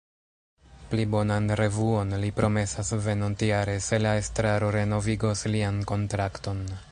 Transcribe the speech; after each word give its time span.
Pli 0.93 1.03
bonan 1.15 1.51
revuon 1.59 2.15
li 2.23 2.31
promesas 2.39 2.89
venontjare, 3.07 3.77
se 3.89 4.01
la 4.07 4.13
estraro 4.23 4.75
renovigos 4.79 5.49
lian 5.57 5.81
kontrakton. 5.93 6.65